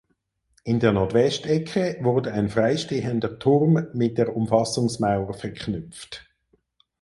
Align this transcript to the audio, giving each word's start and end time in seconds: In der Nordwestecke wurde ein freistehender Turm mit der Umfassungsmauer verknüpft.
In 0.63 0.79
der 0.79 0.93
Nordwestecke 0.93 1.97
wurde 2.01 2.31
ein 2.33 2.49
freistehender 2.49 3.37
Turm 3.37 3.85
mit 3.93 4.17
der 4.17 4.35
Umfassungsmauer 4.35 5.35
verknüpft. 5.35 6.27